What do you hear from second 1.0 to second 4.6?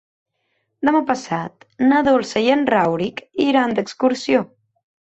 passat na Dolça i en Rauric iran d'excursió.